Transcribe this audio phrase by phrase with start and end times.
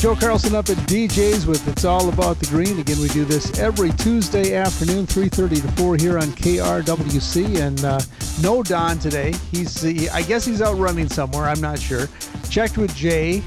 [0.00, 2.78] Joe Carlson up at DJ's with It's All About the Green.
[2.78, 7.60] Again, we do this every Tuesday afternoon, 3.30 to 4 here on KRWC.
[7.60, 8.00] And uh,
[8.40, 9.34] no Don today.
[9.50, 11.44] He's, uh, I guess he's out running somewhere.
[11.44, 12.08] I'm not sure.
[12.48, 13.42] Checked with Jay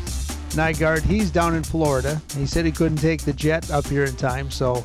[0.50, 1.02] Nygaard.
[1.02, 2.22] He's down in Florida.
[2.38, 4.52] He said he couldn't take the jet up here in time.
[4.52, 4.84] So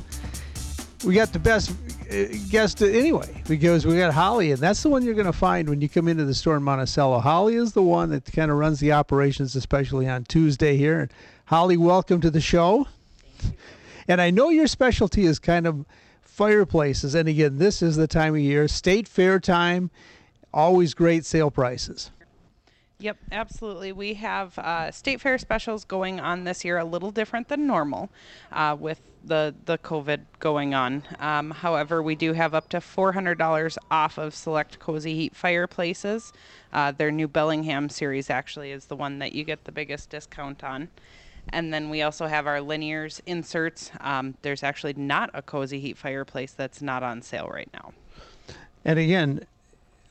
[1.05, 1.73] we got the best
[2.11, 5.69] uh, guest anyway because we got Holly, and that's the one you're going to find
[5.69, 7.19] when you come into the store in Monticello.
[7.19, 11.11] Holly is the one that kind of runs the operations, especially on Tuesday here.
[11.49, 12.87] Holly, welcome to the show.
[14.07, 15.87] And I know your specialty is kind of
[16.21, 17.15] fireplaces.
[17.15, 19.91] And again, this is the time of year, state fair time,
[20.53, 22.11] always great sale prices.
[22.99, 23.93] Yep, absolutely.
[23.93, 28.11] We have uh, state fair specials going on this year, a little different than normal,
[28.53, 31.03] uh, with the the COVID going on.
[31.19, 35.35] Um, however, we do have up to four hundred dollars off of select Kozy Heat
[35.35, 36.31] fireplaces.
[36.75, 40.63] Uh, their new Bellingham series actually is the one that you get the biggest discount
[40.63, 40.89] on.
[41.53, 43.91] And then we also have our linears inserts.
[44.01, 47.93] Um, there's actually not a Kozy Heat fireplace that's not on sale right now.
[48.85, 49.47] And again,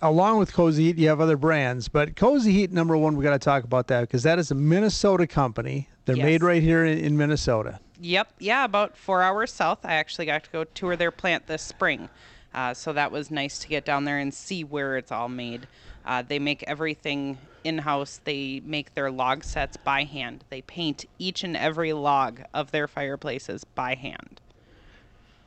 [0.01, 3.31] along with Kozy Heat, you have other brands, but Kozy Heat, number one, we got
[3.31, 5.89] to talk about that because that is a Minnesota company.
[6.05, 6.25] They're Yes.
[6.25, 7.79] made right here in, in Minnesota.
[7.99, 9.79] Yep, yeah, about four hours south.
[9.83, 12.09] I actually got to go tour their plant this spring.
[12.53, 15.67] Uh, so that was nice to get down there and see where it's all made.
[16.05, 18.21] Uh, they make everything in house.
[18.23, 20.43] They make their log sets by hand.
[20.49, 24.39] They paint each and every log of their fireplaces by hand.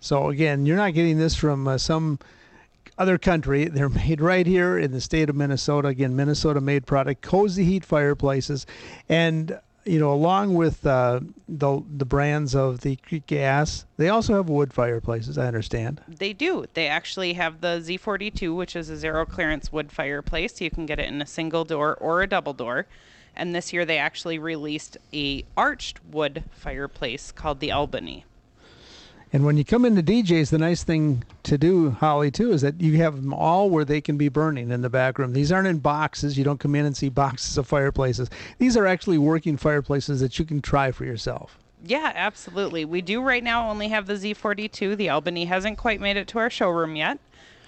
[0.00, 2.18] So again, you're not getting this from uh, some
[2.98, 3.64] other country.
[3.68, 5.88] They're made right here in the state of Minnesota.
[5.88, 8.66] Again, Minnesota-made product, Kozy Heat fireplaces,
[9.08, 9.58] and
[9.90, 12.96] you know, along with uh, the the brands of the
[13.26, 15.36] gas, they also have wood fireplaces.
[15.36, 16.00] I understand.
[16.06, 16.66] They do.
[16.74, 20.60] They actually have the Z42, which is a zero clearance wood fireplace.
[20.60, 22.86] You can get it in a single door or a double door.
[23.34, 28.24] And this year they actually released a arched wood fireplace called the Albany.
[29.32, 32.80] And when you come into DJs, the nice thing to do, Holly, too, is that
[32.80, 35.32] you have them all where they can be burning in the back room.
[35.32, 36.36] These aren't in boxes.
[36.36, 38.28] You don't come in and see boxes of fireplaces.
[38.58, 41.58] These are actually working fireplaces that you can try for yourself.
[41.84, 42.84] Yeah, absolutely.
[42.84, 44.96] We do right now only have the Z42.
[44.96, 47.18] The Albany hasn't quite made it to our showroom yet.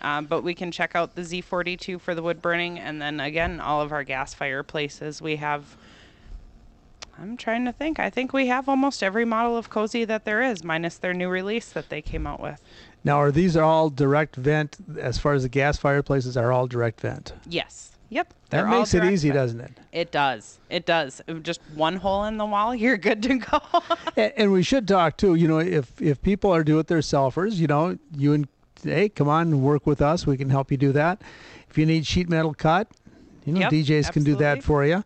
[0.03, 2.78] Um, but we can check out the Z42 for the wood burning.
[2.78, 5.22] And then again, all of our gas fireplaces.
[5.22, 5.77] We have,
[7.19, 7.99] I'm trying to think.
[8.00, 11.28] I think we have almost every model of Kozy that there is, minus their new
[11.28, 12.61] release that they came out with.
[13.05, 14.77] Now, are these all direct vent?
[14.99, 17.33] As far as the gas fireplaces are all direct vent.
[17.49, 17.91] Yes.
[18.09, 18.34] Yep.
[18.51, 19.39] That makes it easy, vent.
[19.39, 19.72] doesn't it?
[19.93, 20.59] It does.
[20.69, 21.22] It does.
[21.43, 23.61] Just one hole in the wall, you're good to go.
[24.17, 25.34] And, and we should talk too.
[25.34, 28.49] You know, if if people are do-it-yourselfers, you know, you and
[28.83, 30.27] hey, come on, work with us.
[30.27, 31.22] We can help you do that.
[31.71, 32.89] If you need sheet metal cut,
[33.47, 35.03] you know, Yep, DJs can do that for you.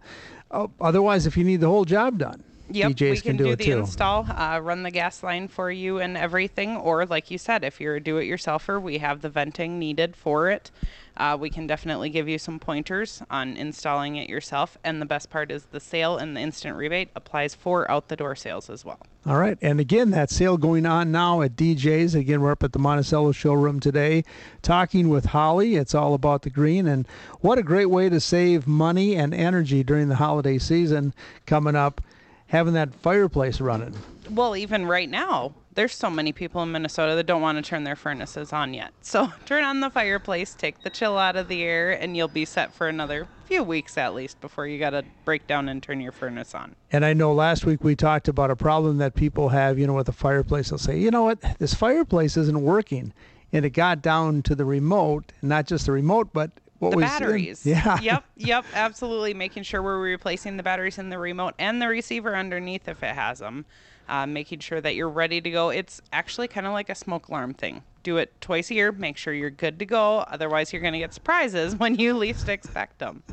[0.50, 3.50] Oh, otherwise, if you need the whole job done, Yep, DJs we can, do, do,
[3.50, 3.78] it the too.
[3.78, 6.76] install, uh, run the gas line for you and everything.
[6.76, 10.70] Or, like you said, if you're a do-it-yourselfer, we have the venting needed for it.
[11.16, 14.76] Uh, we can definitely give you some pointers on installing it yourself.
[14.84, 18.68] And the best part is the sale and the instant rebate applies for out-the-door sales
[18.68, 18.98] as well.
[19.24, 19.56] All right.
[19.62, 22.14] And again, that sale going on now at DJ's.
[22.14, 24.24] Again, we're up at the Monticello showroom today
[24.62, 25.76] talking with Holly.
[25.76, 26.86] It's all about the green.
[26.86, 27.08] And
[27.40, 31.14] what a great way to save money and energy during the holiday season
[31.46, 32.02] coming up,
[32.48, 33.94] having that fireplace running.
[34.30, 37.84] Well, even right now, there's so many people in Minnesota that don't want to turn
[37.84, 38.92] their furnaces on yet.
[39.02, 42.44] So turn on the fireplace, take the chill out of the air, and you'll be
[42.44, 46.00] set for another few weeks at least before you got to break down and turn
[46.00, 46.74] your furnace on.
[46.90, 49.94] And I know last week we talked about a problem that people have, you know,
[49.94, 50.70] with the fireplace.
[50.70, 53.12] They'll say, you know what, this fireplace isn't working.
[53.52, 57.00] And it got down to the remote, not just the remote, but what the in-
[57.04, 57.64] batteries.
[57.66, 57.98] yeah.
[58.02, 58.24] Yep.
[58.36, 58.64] Yep.
[58.74, 59.34] Absolutely.
[59.34, 63.14] Making sure we're replacing the batteries in the remote and the receiver underneath if it
[63.14, 63.64] has them.
[64.08, 65.70] Uh, making sure that you're ready to go.
[65.70, 67.82] It's actually kind of like a smoke alarm thing.
[68.04, 68.92] Do it twice a year.
[68.92, 70.18] Make sure you're good to go.
[70.18, 73.24] Otherwise, you're going to get surprises when you least expect them.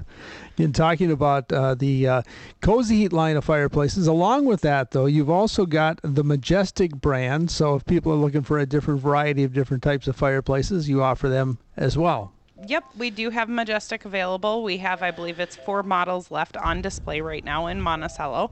[0.57, 2.21] in talking about uh, the uh,
[2.63, 4.07] Kozy Heat line of fireplaces.
[4.07, 7.51] Along with that, though, you've also got the Majestic brand.
[7.51, 11.03] So if people are looking for a different variety of different types of fireplaces, you
[11.03, 12.32] offer them as well.
[12.67, 14.63] Yep, we do have Majestic available.
[14.63, 18.51] We have, I believe, it's four models left on display right now in Monticello.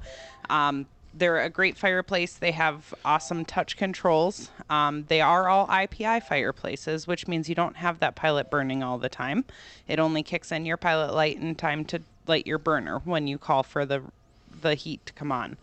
[0.49, 2.33] Um, they're a great fireplace.
[2.33, 4.49] They have awesome touch controls.
[4.69, 8.97] Um, they are all IPI fireplaces, which means you don't have that pilot burning all
[8.97, 9.45] the time.
[9.87, 13.37] It only kicks in your pilot light in time to light your burner when you
[13.37, 14.01] call for the
[14.61, 15.57] the heat to come on.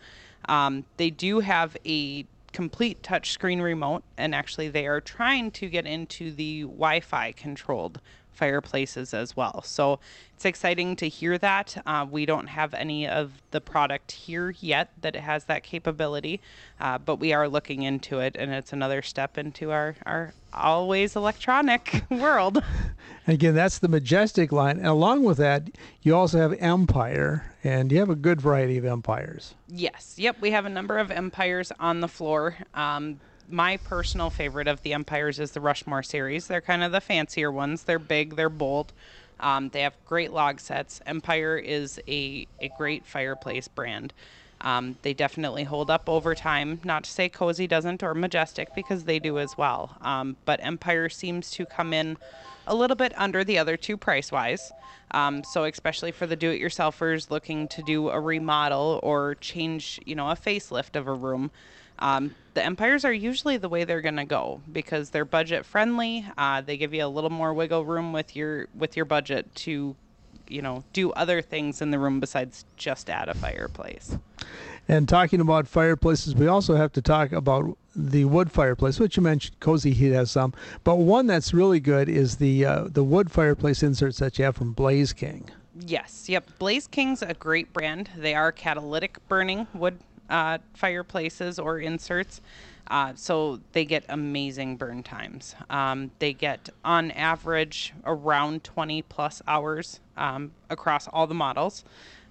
[0.47, 5.69] Um, they do have a complete touch screen remote, and actually, they are trying to
[5.69, 8.01] get into the Wi Fi controlled
[8.39, 9.61] fireplaces as well.
[9.63, 9.99] So
[10.33, 11.81] it's exciting to hear that.
[11.85, 16.39] Uh, we don't have any of the product here yet that has that capability,
[16.79, 21.17] uh, but we are looking into it, and it's another step into our, our always
[21.17, 22.63] electronic world.
[23.27, 24.77] And again, that's the Majestic line.
[24.77, 25.63] And along with that,
[26.01, 29.55] you also have Empire, and you have a good variety of Empires.
[29.67, 30.15] Yes.
[30.17, 30.37] Yep.
[30.39, 32.55] We have a number of Empires on the floor.
[32.73, 33.19] Um,
[33.49, 36.47] my personal favorite of the Empires is the Rushmore series.
[36.47, 37.83] They're kind of the fancier ones.
[37.83, 38.93] They're big, they're bold.
[39.39, 41.01] Um, they have great log sets.
[41.05, 44.13] Empire is a, a great fireplace brand.
[44.61, 46.81] Um, they definitely hold up over time.
[46.83, 49.95] Not to say Kozy doesn't or Majestic because they do as well.
[50.01, 52.17] Um, but Empire seems to come in
[52.67, 54.73] a little bit under the other two price wise.
[55.11, 60.29] Um, so especially for the do-it-yourselfers looking to do a remodel or change, you know,
[60.29, 61.51] a facelift of a room,
[61.99, 66.25] um, the empires are usually the way they're going to go because they're budget friendly.
[66.37, 69.95] Uh, they give you a little more wiggle room with your with your budget to,
[70.47, 74.17] you know, do other things in the room besides just add a fireplace.
[74.87, 79.23] And talking about fireplaces, we also have to talk about the wood fireplace, which you
[79.23, 79.59] mentioned.
[79.59, 80.53] Kozy Heat has some,
[80.83, 84.55] but one that's really good is the uh, the wood fireplace inserts that you have
[84.55, 85.49] from Blaze King.
[85.85, 86.49] Yes, yep.
[86.59, 88.09] Blaze King's a great brand.
[88.17, 89.99] They are catalytic burning wood
[90.29, 92.41] uh, fireplaces or inserts.
[92.89, 95.55] Uh, so they get amazing burn times.
[95.69, 101.83] Um, they get, on average, around 20 plus hours um, across all the models.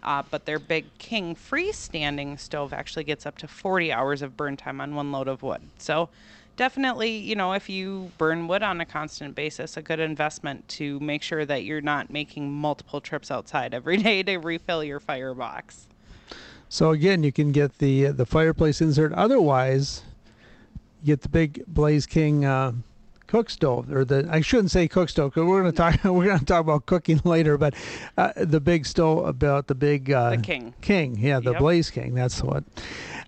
[0.03, 4.56] Uh, but their big King freestanding stove actually gets up to 40 hours of burn
[4.56, 5.62] time on one load of wood.
[5.79, 6.09] So
[6.56, 11.00] definitely, you know, if you burn wood on a constant basis, a good investment to
[11.00, 15.87] make sure that you're not making multiple trips outside every day to refill your firebox.
[16.69, 19.12] So again, you can get the the fireplace insert.
[19.12, 20.03] Otherwise,
[21.03, 22.73] you get the big Blaze King uh,
[23.26, 26.26] cook stove, or the I shouldn't say cook stove because we're going to talk we're
[26.26, 27.56] going to talk about cooking later.
[27.56, 27.75] But
[28.17, 31.61] uh, the big stove about the big uh, the King King, yeah, the Yep.
[31.61, 32.15] Blaze King.
[32.15, 32.65] That's what.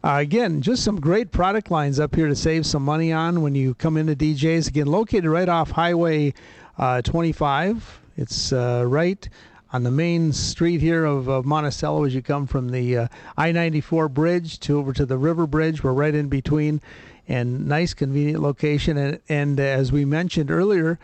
[0.03, 3.55] Uh, again, just some great product lines up here to save some money on when
[3.55, 4.69] you come into DJs.
[4.69, 6.33] Again, located right off Highway
[6.79, 8.01] uh, 25.
[8.17, 9.29] It's uh, right
[9.73, 14.13] on the main street here of, of Monticello as you come from the uh, I-94
[14.13, 15.83] bridge to over to the river bridge.
[15.85, 16.81] We're right in between,
[17.29, 18.97] and nice, convenient location.
[18.97, 20.99] And, and as we mentioned earlier,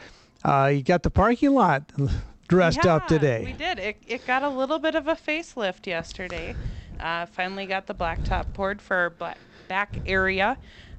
[0.45, 1.91] uh, you got the parking lot
[2.49, 3.45] dressed up today.
[3.47, 3.79] We did.
[3.79, 6.57] It, it got a little bit of a facelift yesterday.
[6.99, 10.57] Uh, finally got the blacktop poured for our black, back area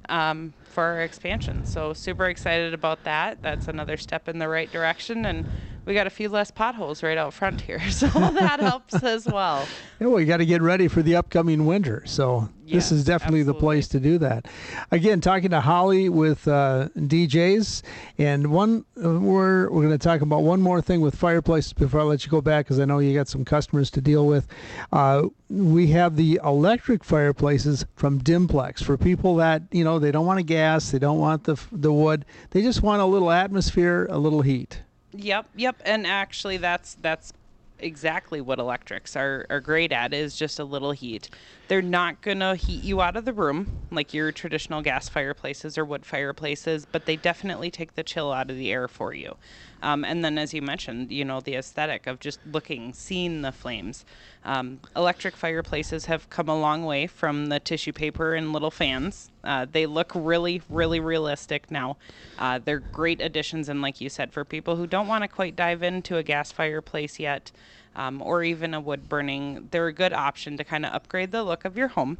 [0.08, 1.66] um, for our expansion.
[1.66, 3.42] So super excited about that.
[3.42, 5.46] That's another step in the right direction, and
[5.88, 9.66] we got a few less potholes right out front here, so that helps as well.
[10.00, 12.04] Yeah, well, you got to get ready for the upcoming winter.
[12.06, 14.46] So this is definitely the place to do that.
[14.92, 17.82] Again, talking to Holly with uh, DJs,
[18.16, 21.98] and one uh, we're we're going to talk about one more thing with fireplaces before
[21.98, 24.46] I let you go back because I know you got some customers to deal with.
[24.92, 30.26] Uh, we have the electric fireplaces from Dimplex for people that you know they don't
[30.26, 34.06] want a gas, they don't want the the wood, they just want a little atmosphere,
[34.10, 34.82] a little heat.
[35.12, 35.82] Yep, yep.
[35.84, 37.32] And actually, that's that's
[37.80, 41.30] exactly what electrics are, are great at is just a little heat.
[41.68, 45.84] They're not gonna heat you out of the room like your traditional gas fireplaces or
[45.84, 49.36] wood fireplaces, but they definitely take the chill out of the air for you.
[49.82, 53.52] Um, and then, as you mentioned, you know the aesthetic of just looking, seeing the
[53.52, 54.04] flames.
[54.44, 59.30] Um, electric fireplaces have come a long way from the tissue paper and little fans.
[59.44, 61.96] Uh, they look really, really realistic now.
[62.38, 65.54] Uh, they're great additions, and like you said, for people who don't want to quite
[65.54, 67.52] dive into a gas fireplace yet,
[67.94, 71.42] um, or even a wood burning, they're a good option to kind of upgrade the
[71.42, 72.18] look of your home.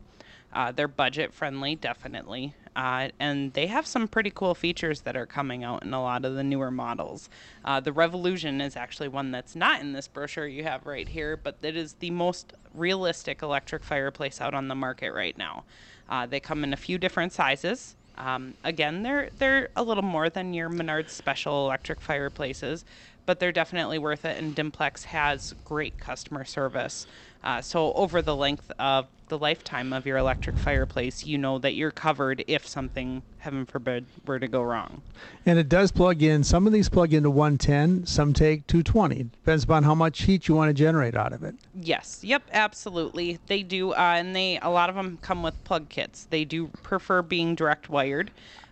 [0.53, 2.55] Uh, they're budget friendly, definitely.
[2.79, 6.25] Uh, and they have some pretty cool features that are coming out in a lot
[6.25, 7.29] of the newer models.
[7.65, 11.37] Uh, the Revolution is actually one that's not in this brochure you have right here,
[11.37, 15.65] but it is the most realistic electric fireplace out on the market right now.
[16.09, 17.97] Uh, they come in a few different sizes.
[18.17, 22.85] Um, again, they're they're a little more than your Menards special electric fireplaces,
[23.27, 24.39] but they're definitely worth it.
[24.39, 27.09] And Dimplex has great customer service.
[27.43, 31.75] Uh, so over the length of the lifetime of your electric fireplace, you know that
[31.75, 35.03] you're covered if something, heaven forbid, were to go wrong.
[35.47, 36.45] And it does plug in.
[36.45, 39.25] Some of these plug into 110, some take 220.
[39.25, 41.55] Depends upon how much heat you want to generate out of it.
[41.75, 42.21] Yes.
[42.23, 42.43] Yep.
[42.53, 43.39] Absolutely.
[43.47, 46.27] They do, uh, and they a lot of them come with plug kits.
[46.31, 48.31] They do prefer being direct wired,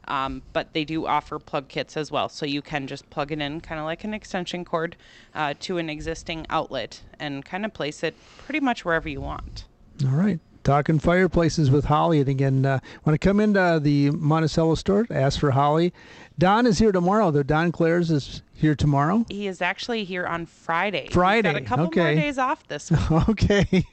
[0.08, 2.28] um, but they do offer plug kits as well.
[2.28, 4.96] So you can just plug it in, kind of like an extension cord,
[5.34, 9.64] uh, to an existing outlet, and kind of place it pretty much wherever you want.
[10.04, 10.40] All right.
[10.66, 12.18] Talking fireplaces with Holly.
[12.18, 15.92] And again, uh, when I come into the Monticello store, ask for Holly.
[16.40, 17.44] Don is here tomorrow, though.
[17.44, 19.24] Don Clares is here tomorrow.
[19.28, 21.08] He is actually here on Friday.
[21.12, 21.50] Friday.
[21.50, 22.00] He's got a couple okay.
[22.00, 23.28] more days off this week.
[23.28, 23.84] okay.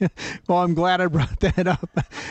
[0.48, 1.88] well, I'm glad I brought that up.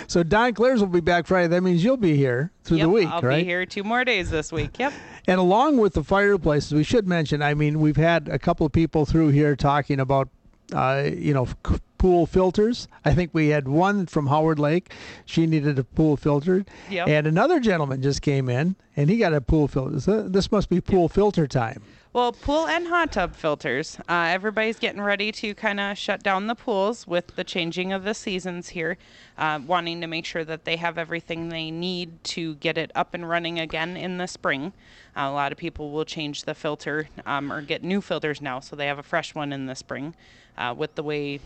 [0.07, 1.47] So Don Clares will be back Friday.
[1.47, 3.37] That means you'll be here through yep, the week, I'll right?
[3.37, 4.77] be here two more days this week.
[4.77, 4.91] Yep.
[5.25, 7.41] And along with the fireplaces, we should mention.
[7.41, 10.27] I mean, we've had a couple of people through here talking about,
[10.73, 12.89] uh, you know, c- pool filters.
[13.05, 14.91] I think we had one from Howard Lake.
[15.23, 16.69] She needed a pool filtered.
[16.89, 17.07] Yep.
[17.07, 20.01] And another gentleman just came in and he got a pool filter.
[20.01, 21.81] So this must be pool filter time.
[22.11, 23.97] Well, pool and hot tub filters.
[24.09, 28.03] Uh, everybody's getting ready to kind of shut down the pools with the changing of
[28.03, 28.97] the seasons here,
[29.37, 33.13] uh, wanting to make sure that they have everything they need to get it up
[33.13, 34.73] and running again in the spring.
[35.15, 38.59] Uh, a lot of people will change the filter um, or get new filters now,
[38.59, 40.13] so they have a fresh one in the spring.
[40.55, 41.39] Uh, with the way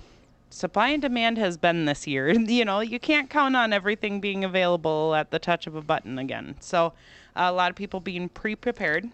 [0.50, 4.44] supply and demand has been this year, you know, you can't count on everything being
[4.44, 6.56] available at the touch of a button again.
[6.60, 6.94] So,
[7.36, 9.10] a lot of people being pre prepared.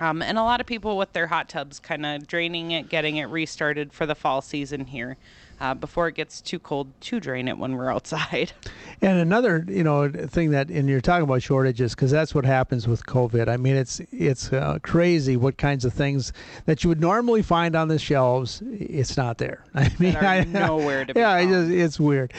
[0.00, 3.16] Um, and a lot of people with their hot tubs kind of draining it, getting
[3.16, 5.16] it restarted for the fall season here
[5.64, 8.52] uh, before it gets too cold to drain it when we're outside.
[9.02, 12.88] And another, you know, thing that, and you're talking about shortages, because that's what happens
[12.88, 13.48] with COVID.
[13.48, 16.32] I mean, it's it's uh, crazy what kinds of things
[16.64, 19.62] that you would normally find on the shelves, it's not there.
[19.74, 21.68] I mean, I, nowhere to be yeah, it found.
[21.68, 22.32] just, it's weird.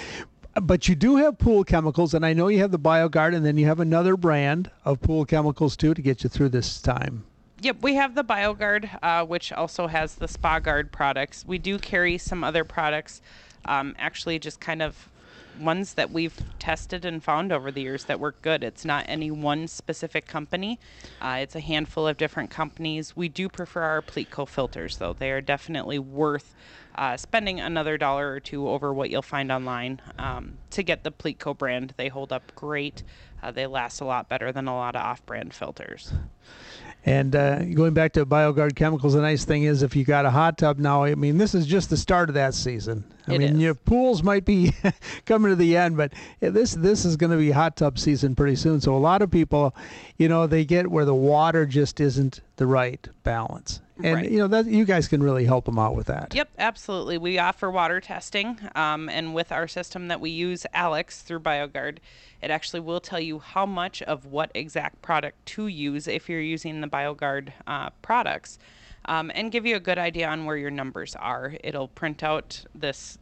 [0.59, 3.57] But you do have pool chemicals, and I know you have the BioGuard, and then
[3.57, 7.25] you have another brand of pool chemicals too to get you through this time.
[7.65, 11.43] Yep, we have the BioGuard, uh, which also has the Spa Guard products.
[11.47, 13.23] We do carry some other products,
[13.65, 15.09] um, actually, just kind of
[15.59, 18.63] ones that we've tested and found over the years that work good.
[18.63, 20.79] It's not any one specific company,
[21.19, 23.15] uh, it's a handful of different companies.
[23.15, 25.13] We do prefer our Pleatco filters, though.
[25.13, 26.53] They are definitely worth
[26.93, 31.11] uh, spending another dollar or two over what you'll find online um, to get the
[31.11, 31.95] Pleatco brand.
[31.97, 33.01] They hold up great.
[33.41, 36.13] Uh, they last a lot better than a lot of off-brand filters.
[37.07, 40.31] And uh, going back to BioGuard chemicals, the nice thing is if you got a
[40.31, 43.03] hot tub now, I mean, this is just the start of that season.
[43.27, 43.59] I It mean, is.
[43.61, 44.73] your pools might be
[45.25, 48.55] coming to the end, but this this is going to be hot tub season pretty
[48.55, 48.81] soon.
[48.81, 49.75] So a lot of people,
[50.17, 54.31] you know, they get where the water just isn't the right balance, and Right.
[54.31, 56.33] you know that you guys can really help them out with that.
[56.33, 57.17] Yep, absolutely.
[57.17, 61.97] We offer water testing, um, and with our system that we use, Alex through BioGuard,
[62.41, 66.39] it actually will tell you how much of what exact product to use if you're
[66.41, 68.57] using the BioGuard uh, products,
[69.05, 71.55] um, and give you a good idea on where your numbers are.
[71.63, 73.17] It'll print out this.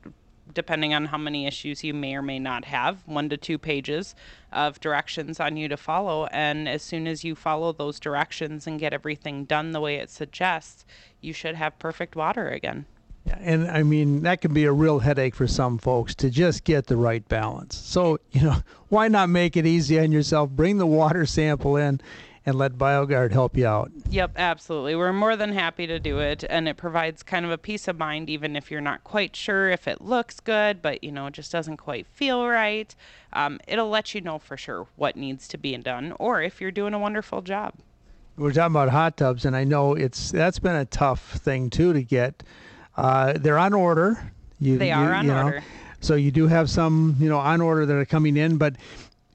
[0.54, 4.16] Depending on how many issues you may or may not have, one to two pages
[4.52, 6.26] of directions on you to follow.
[6.28, 10.10] And as soon as you follow those directions and get everything done the way it
[10.10, 10.86] suggests,
[11.22, 12.86] you should have perfect water again.
[13.26, 16.88] And I mean, that can be a real headache for some folks to just get
[16.88, 17.76] the right balance.
[17.76, 18.58] So, you know,
[18.90, 20.50] why not make it easy on yourself?
[20.50, 22.02] Bring the water sample in
[22.46, 23.92] and let BioGuard help you out.
[24.10, 24.96] Yep, absolutely.
[24.96, 27.98] We're more than happy to do it, and it provides kind of a peace of
[27.98, 31.34] mind, even if you're not quite sure if it looks good, but you know, it
[31.34, 32.94] just doesn't quite feel right.
[33.32, 36.72] Um, it'll let you know for sure what needs to be done, or if you're
[36.72, 37.74] doing a wonderful job.
[38.36, 41.94] We're talking about hot tubs, and I know it's that's been a tough thing too
[41.94, 42.44] to get.
[42.98, 44.32] Uh, they're on order.
[44.60, 45.64] You, They you- are on you know, order.
[46.02, 48.76] So you do have some, you know, on order that are coming in, but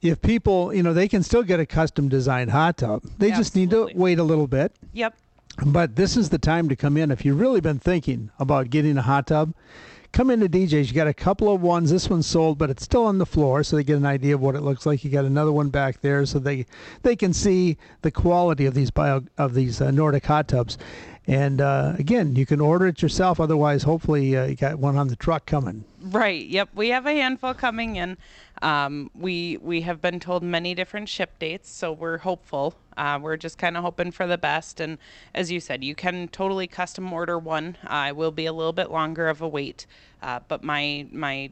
[0.01, 3.03] if people, you know, they can still get a custom designed hot tub.
[3.17, 4.73] They just need to wait a little bit.
[4.93, 5.15] Yep.
[5.65, 7.11] But this is the time to come in.
[7.11, 9.53] If you've really been thinking about getting a hot tub,
[10.11, 10.89] come into DJ's.
[10.89, 11.91] You got a couple of ones.
[11.91, 14.41] This one's sold, but it's still on the floor, so they get an idea of
[14.41, 15.03] what it looks like.
[15.03, 16.65] You got another one back there, so they
[17.03, 20.77] they can see the quality of these bio of these uh, Nordic hot tubs.
[21.29, 23.39] And uh, again, you can order it yourself.
[23.39, 25.83] Otherwise, hopefully, uh, you got one on the truck coming.
[26.01, 26.43] Right.
[26.47, 26.69] Yep.
[26.73, 28.17] We have a handful coming in.
[28.63, 32.73] Um, we we have been told many different ship dates, so we're hopeful.
[32.97, 34.79] Uh, we're just kind of hoping for the best.
[34.79, 34.97] And
[35.35, 37.77] as you said, you can totally custom order one.
[37.85, 39.85] Uh, will be a little bit longer of a wait,
[40.23, 41.51] uh, but my my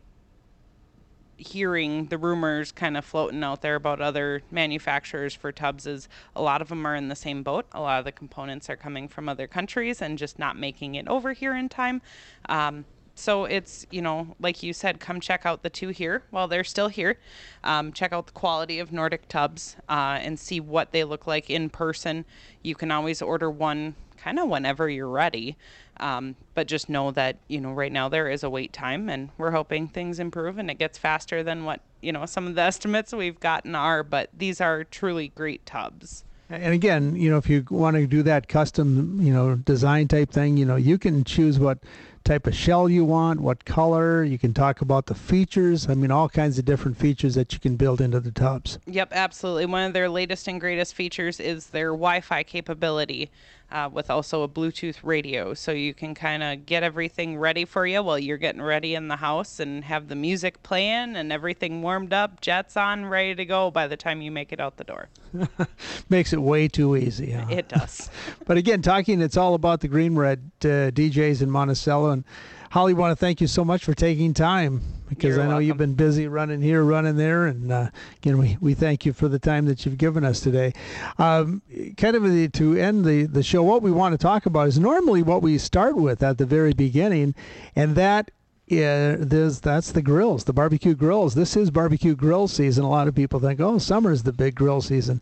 [1.37, 6.41] hearing the rumors kind of floating out there about other manufacturers for tubs is a
[6.41, 7.65] lot of them are in the same boat.
[7.71, 11.07] A lot of the components are coming from other countries and just not making it
[11.07, 12.01] over here in time.
[12.49, 12.85] Um,
[13.17, 16.63] so it's you know like you said come check out the two here while they're
[16.63, 17.17] still here
[17.63, 21.49] um, check out the quality of nordic tubs uh, and see what they look like
[21.49, 22.25] in person
[22.61, 25.57] you can always order one kind of whenever you're ready
[25.99, 29.29] um, but just know that you know right now there is a wait time and
[29.37, 32.61] we're hoping things improve and it gets faster than what you know some of the
[32.73, 34.03] estimates we've gotten are.
[34.03, 36.23] But these are truly great tubs.
[36.49, 40.31] And again, you know, if you want to do that custom, you know, design type
[40.31, 41.79] thing, you know, you can choose what
[42.27, 44.23] type of shell you want, what color.
[44.23, 45.89] You can talk about the features.
[45.89, 48.79] I mean, all kinds of different features that you can build into the tubs.
[48.85, 49.65] Yep, absolutely.
[49.65, 53.31] One of their latest and greatest features is their Wi Fi capability.
[53.69, 57.85] Uh, with also a Bluetooth radio, so you can kind of get everything ready for
[57.85, 61.81] you while you're getting ready in the house and have the music playing and everything
[61.81, 64.85] warmed up, jets on, ready to go by the time you make it out the
[64.85, 65.09] door.
[66.09, 67.31] Makes it way too easy.
[67.31, 67.47] Huh?
[67.49, 68.09] It does.
[68.45, 72.16] but again, talking, it's all about the Green Red uh, DJs in Monticello.
[72.17, 72.25] And
[72.71, 75.67] Holly, want to thank you so much for taking time because You're I know welcome.
[75.67, 77.45] you've been busy running here, running there.
[77.45, 80.73] And uh, again, we, we thank you for the time that you've given us today.
[81.17, 81.61] Um,
[81.97, 84.79] kind of the, to end the, the show, what we want to talk about is
[84.79, 87.35] normally what we start with at the very beginning,
[87.75, 88.31] and that
[88.67, 91.35] yeah, there's that's the grills, the barbecue grills.
[91.35, 92.83] This is barbecue grill season.
[92.83, 95.21] A lot of people think, oh, summer's the big grill season.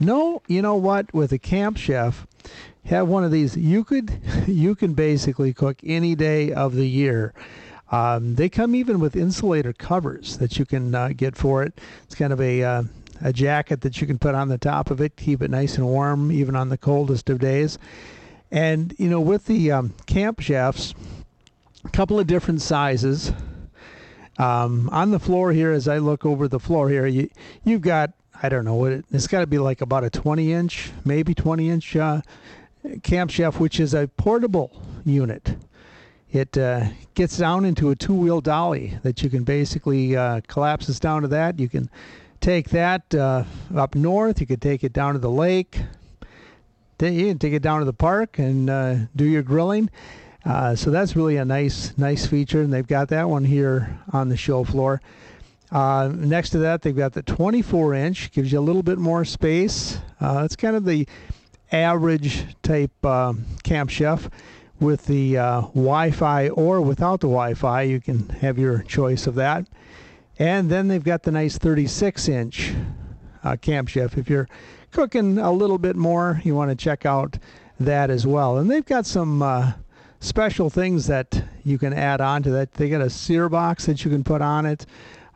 [0.00, 1.12] No, you know what?
[1.14, 2.26] With a camp chef,
[2.84, 3.56] have one of these.
[3.56, 7.34] You could, you can basically cook any day of the year.
[7.92, 11.80] Um, they come even with insulator covers that you can uh, get for it.
[12.04, 12.82] It's kind of a uh,
[13.22, 15.86] a jacket that you can put on the top of it, keep it nice and
[15.86, 17.78] warm, even on the coldest of days.
[18.50, 20.94] And you know, with the um, camp chefs,
[21.84, 23.32] a couple of different sizes.
[24.38, 27.28] Um, on the floor here, as I look over the floor here, you
[27.62, 30.52] you've got I don't know what it, it's got to be like about a 20
[30.52, 32.22] inch, maybe 20 inch uh,
[33.02, 35.56] camp chef, which is a portable unit.
[36.32, 41.00] It uh, gets down into a two wheel dolly that you can basically uh, collapses
[41.00, 41.58] down to that.
[41.58, 41.90] You can
[42.40, 43.44] take that uh,
[43.74, 44.40] up north.
[44.40, 45.80] You could take it down to the lake.
[47.00, 49.90] You can take it down to the park and uh, do your grilling.
[50.44, 54.28] Uh, so that's really a nice, nice feature, and they've got that one here on
[54.28, 55.00] the show floor.
[55.70, 59.24] Uh, next to that, they've got the 24 inch, gives you a little bit more
[59.24, 59.98] space.
[60.20, 61.06] Uh, it's kind of the
[61.72, 64.28] average type um, camp chef
[64.80, 67.82] with the uh, Wi-Fi or without the Wi-Fi.
[67.82, 69.66] You can have your choice of that.
[70.38, 72.72] And then they've got the nice 36 inch
[73.44, 74.16] uh, camp chef.
[74.16, 74.48] If you're
[74.90, 77.38] cooking a little bit more, you want to check out
[77.78, 78.58] that as well.
[78.58, 79.72] And they've got some uh,
[80.20, 82.72] special things that you can add on to that.
[82.72, 84.86] They got a sear box that you can put on it.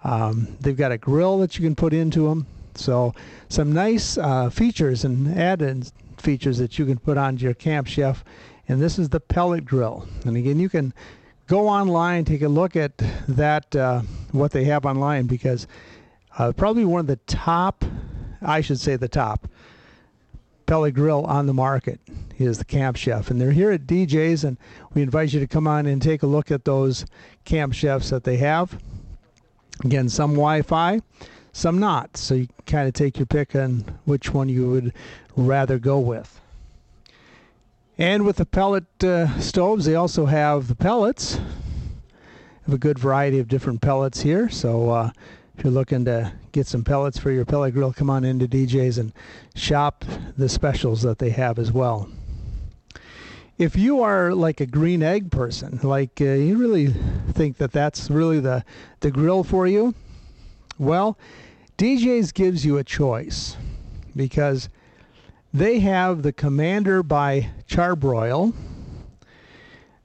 [0.04, 2.46] Um, they've got a grill that you can put into them.
[2.74, 3.14] So
[3.48, 5.90] some nice uh, features and added
[6.24, 8.24] features that you can put onto your camp chef.
[8.66, 10.08] And this is the pellet grill.
[10.24, 10.94] And again, you can
[11.46, 12.96] go online, take a look at
[13.28, 14.00] that, uh,
[14.32, 15.66] what they have online, because
[16.38, 17.84] uh, probably one of the top,
[18.42, 19.46] I should say the top,
[20.66, 22.00] pellet grill on the market
[22.38, 23.30] is the Camp Chef.
[23.30, 24.56] And they're here at DJ's, and
[24.94, 27.04] we invite you to come on and take a look at those
[27.44, 28.78] Camp Chefs that they have.
[29.84, 31.00] Again, some Wi Fi,
[31.54, 32.16] some not.
[32.16, 34.92] So you kind of take your pick on which one you would
[35.36, 36.40] rather go with.
[37.96, 41.36] And with the pellet uh, stoves, they also have the pellets.
[42.66, 44.50] Have a good variety of different pellets here.
[44.50, 45.10] So uh,
[45.56, 48.98] if you're looking to get some pellets for your pellet grill, come on into DJ's
[48.98, 49.12] and
[49.54, 50.04] shop
[50.36, 52.08] the specials that they have as well.
[53.58, 56.88] If you are like a green egg person, like uh, you really
[57.32, 58.64] think that that's really the,
[58.98, 59.94] the grill for you,
[60.78, 61.18] well,
[61.78, 63.56] DJ's gives you a choice
[64.14, 64.68] because
[65.52, 68.52] they have the Commander by Charbroil.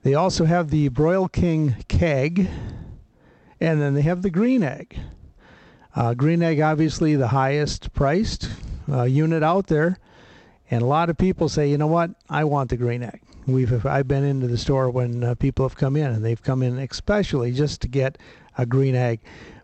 [0.04, 2.48] They also have the Broil King keg,
[3.60, 4.98] and then they have the green egg.
[5.96, 8.50] Uh, green egg, obviously, the highest priced
[8.92, 9.98] uh, unit out there,
[10.70, 13.22] and a lot of people say, you know what, I want the green egg.
[13.48, 16.62] We've I've been into the store when uh, people have come in, and they've come
[16.62, 18.18] in especially just to get
[18.58, 19.20] a green egg.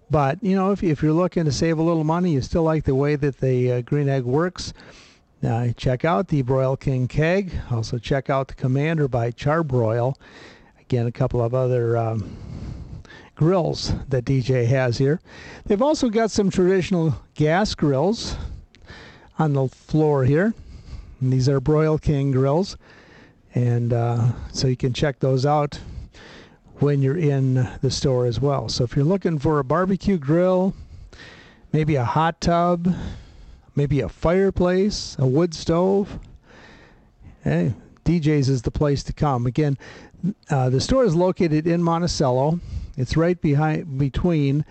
[0.09, 2.83] But you know, if if you're looking to save a little money, you still like
[2.83, 4.73] the way that the uh, green egg works.
[5.43, 7.51] Uh, check out the Broil King keg.
[7.69, 10.15] Also check out the Commander by Charbroil.
[10.79, 12.37] Again, a couple of other um,
[13.35, 15.19] grills that DJ has here.
[15.65, 18.37] They've also got some traditional gas grills
[19.37, 20.53] on the floor here.
[21.21, 22.77] And these are Broil King grills.
[23.53, 25.79] And uh, so you can check those out
[26.79, 28.69] when you're in the store as well.
[28.69, 30.73] So if you're looking for a barbecue grill,
[31.71, 32.93] maybe a hot tub,
[33.75, 36.19] maybe a fireplace, a wood stove,
[37.43, 39.45] hey, DJ's is the place to come.
[39.45, 39.77] Again,
[40.49, 42.59] uh, the store is located in Monticello.
[42.97, 44.65] It's right behind between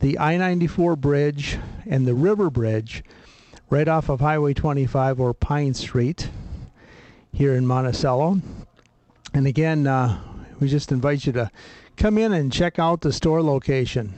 [0.00, 3.04] the I-94 bridge and the River Bridge,
[3.70, 6.28] right off of Highway 25 or Pine Street
[7.32, 8.40] here in Monticello.
[9.32, 10.20] And again, uh,
[10.62, 11.50] we just invite you to
[11.96, 14.14] come in and check out the store location.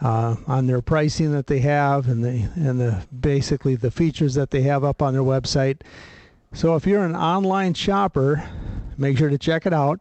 [0.00, 4.50] uh, on their pricing that they have and the and the basically the features that
[4.50, 5.82] they have up on their website.
[6.52, 8.42] So if you're an online shopper,
[8.96, 10.00] make sure to check it out.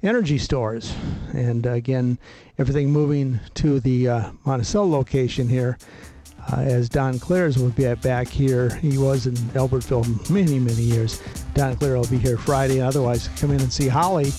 [0.04, 0.94] energy stores.
[1.34, 2.18] And uh, again,
[2.58, 5.78] everything moving to the uh, Monticello location here.
[6.52, 8.74] Uh, as Don Clares will be back here.
[8.76, 11.22] He was in Albertville many, many years.
[11.54, 12.82] Don Clare will be here Friday.
[12.82, 14.32] Otherwise, come in and see Holly.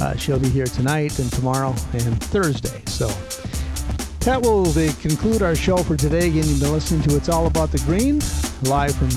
[0.00, 2.82] Uh, she'll be here tonight and tomorrow and Thursday.
[2.86, 3.08] So
[4.20, 6.26] that will conclude our show for today.
[6.26, 8.18] Again, you've been listening to It's All About the Green,
[8.68, 9.08] live from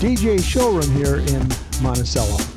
[0.00, 1.48] DJ Showroom here in
[1.82, 2.55] Monticello.